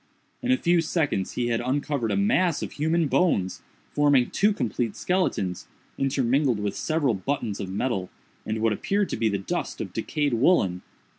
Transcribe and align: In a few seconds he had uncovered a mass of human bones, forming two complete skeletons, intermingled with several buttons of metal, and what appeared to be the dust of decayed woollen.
In 0.41 0.51
a 0.51 0.57
few 0.57 0.81
seconds 0.81 1.33
he 1.33 1.49
had 1.49 1.61
uncovered 1.61 2.09
a 2.09 2.15
mass 2.15 2.63
of 2.63 2.71
human 2.71 3.07
bones, 3.07 3.61
forming 3.91 4.31
two 4.31 4.51
complete 4.51 4.95
skeletons, 4.95 5.67
intermingled 5.95 6.59
with 6.59 6.75
several 6.75 7.13
buttons 7.13 7.59
of 7.59 7.69
metal, 7.69 8.09
and 8.43 8.63
what 8.63 8.73
appeared 8.73 9.09
to 9.09 9.15
be 9.17 9.29
the 9.29 9.37
dust 9.37 9.79
of 9.79 9.93
decayed 9.93 10.33
woollen. 10.33 10.81